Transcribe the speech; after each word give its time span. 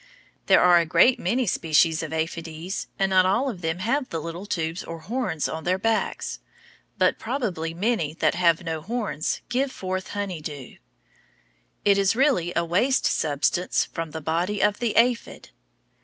There 0.47 0.63
are 0.63 0.79
a 0.79 0.85
great 0.87 1.19
many 1.19 1.45
species 1.45 2.01
of 2.01 2.11
aphides, 2.11 2.87
and 2.97 3.11
not 3.11 3.27
all 3.27 3.51
of 3.51 3.61
them 3.61 3.77
have 3.77 4.09
the 4.09 4.19
little 4.19 4.47
tubes 4.47 4.83
or 4.83 5.01
horns 5.01 5.47
on 5.47 5.63
their 5.63 5.77
backs. 5.77 6.39
But 6.97 7.19
probably 7.19 7.75
many 7.75 8.15
that 8.15 8.33
have 8.33 8.63
no 8.63 8.81
horns 8.81 9.41
give 9.47 9.71
forth 9.71 10.07
honey 10.17 10.41
dew. 10.41 10.77
It 11.85 11.99
is 11.99 12.15
really 12.15 12.51
a 12.55 12.65
waste 12.65 13.05
substance 13.05 13.85
from 13.85 14.09
the 14.09 14.21
body 14.21 14.59
of 14.59 14.79
the 14.79 14.95
aphid. 14.95 15.51